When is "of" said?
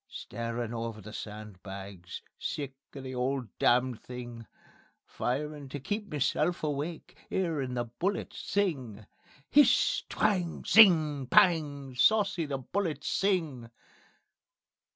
2.95-3.03